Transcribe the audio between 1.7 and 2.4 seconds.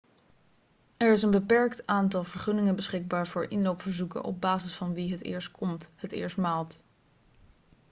aantal